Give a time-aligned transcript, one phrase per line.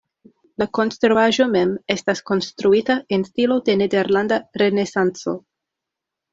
[0.61, 5.39] La konstruaĵo mem estas konstruita en stilo de nederlanda renesanco.